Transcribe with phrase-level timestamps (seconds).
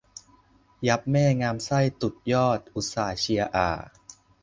[0.87, 3.69] ยับแม่ งามไส้ตุดยอด อุตส่าห์เชียร์อ่า